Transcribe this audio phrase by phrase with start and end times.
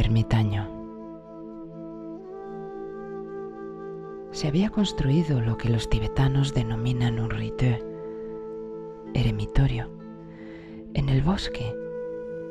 [0.00, 0.68] ermitaño.
[4.30, 7.84] Se había construido lo que los tibetanos denominan un rite,
[9.14, 9.90] eremitorio,
[10.94, 11.74] en el bosque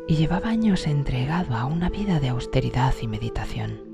[0.08, 3.94] y llevaba años entregado a una vida de austeridad y meditación.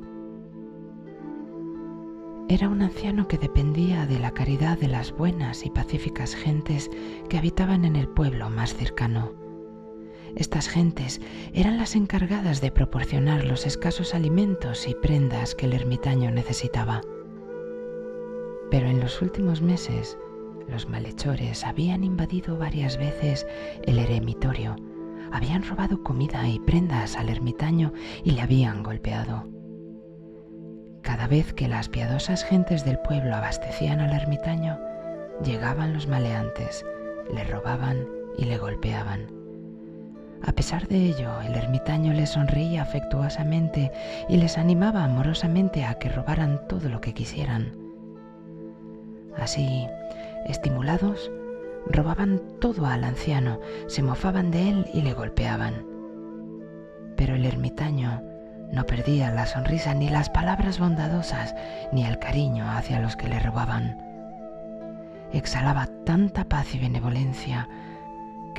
[2.47, 6.89] Era un anciano que dependía de la caridad de las buenas y pacíficas gentes
[7.29, 9.48] que habitaban en el pueblo más cercano.
[10.35, 11.21] Estas gentes
[11.53, 17.01] eran las encargadas de proporcionar los escasos alimentos y prendas que el ermitaño necesitaba.
[18.71, 20.17] Pero en los últimos meses,
[20.67, 23.47] los malhechores habían invadido varias veces
[23.83, 24.75] el eremitorio,
[25.31, 27.93] habían robado comida y prendas al ermitaño
[28.23, 29.47] y le habían golpeado.
[31.01, 34.77] Cada vez que las piadosas gentes del pueblo abastecían al ermitaño,
[35.43, 36.85] llegaban los maleantes,
[37.33, 38.05] le robaban
[38.37, 39.38] y le golpeaban.
[40.45, 43.91] A pesar de ello, el ermitaño les sonreía afectuosamente
[44.29, 47.77] y les animaba amorosamente a que robaran todo lo que quisieran.
[49.37, 49.87] Así,
[50.47, 51.29] estimulados,
[51.87, 55.85] robaban todo al anciano, se mofaban de él y le golpeaban.
[57.17, 58.21] Pero el ermitaño
[58.71, 61.55] no perdía la sonrisa ni las palabras bondadosas
[61.91, 63.97] ni el cariño hacia los que le robaban.
[65.33, 67.67] Exhalaba tanta paz y benevolencia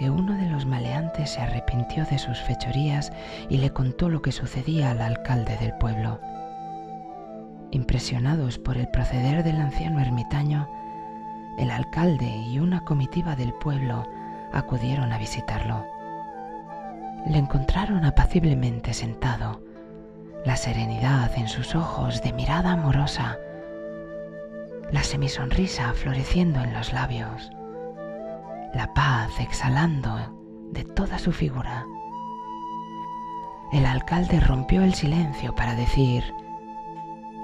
[0.01, 3.13] que uno de los maleantes se arrepintió de sus fechorías
[3.51, 6.19] y le contó lo que sucedía al alcalde del pueblo.
[7.71, 10.71] Impresionados por el proceder del anciano ermitaño,
[11.59, 14.09] el alcalde y una comitiva del pueblo
[14.55, 15.85] acudieron a visitarlo.
[17.27, 19.61] Le encontraron apaciblemente sentado,
[20.47, 23.37] la serenidad en sus ojos de mirada amorosa,
[24.93, 27.53] la semisonrisa floreciendo en los labios,
[28.75, 30.37] la paz exhalando
[30.73, 31.87] de toda su figura.
[33.73, 36.25] El alcalde rompió el silencio para decir,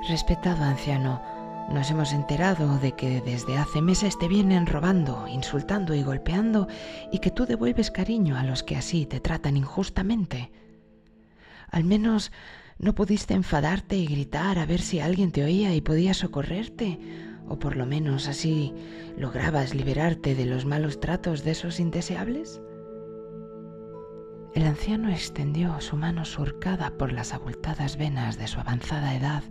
[0.08, 1.20] Respetado anciano,
[1.68, 6.68] nos hemos enterado de que desde hace meses te vienen robando, insultando y golpeando
[7.10, 10.52] y que tú devuelves cariño a los que así te tratan injustamente.
[11.70, 12.30] Al menos
[12.78, 17.00] no pudiste enfadarte y gritar a ver si alguien te oía y podía socorrerte,
[17.48, 18.74] o por lo menos así
[19.16, 22.60] lograbas liberarte de los malos tratos de esos indeseables.
[24.54, 29.42] El anciano extendió su mano surcada por las abultadas venas de su avanzada edad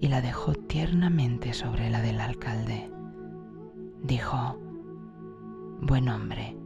[0.00, 2.90] y la dejó tiernamente sobre la del alcalde.
[4.02, 4.58] Dijo,
[5.80, 6.56] Buen hombre,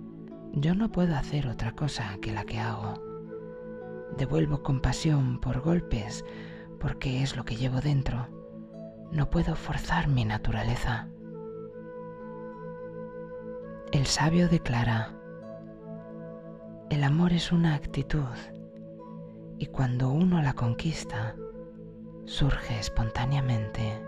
[0.55, 3.00] yo no puedo hacer otra cosa que la que hago.
[4.17, 6.25] Devuelvo compasión por golpes
[6.81, 8.27] porque es lo que llevo dentro.
[9.11, 11.09] No puedo forzar mi naturaleza.
[13.93, 15.15] El sabio declara,
[16.91, 18.37] el amor es una actitud
[19.59, 21.35] y cuando uno la conquista,
[22.25, 24.08] surge espontáneamente.